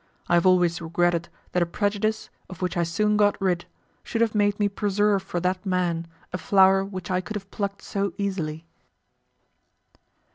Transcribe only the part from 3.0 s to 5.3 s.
got rid, should have made me preserve